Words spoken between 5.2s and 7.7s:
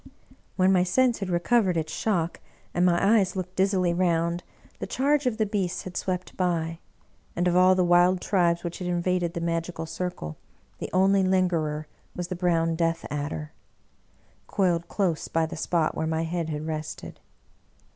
of the beasts had swept by; and of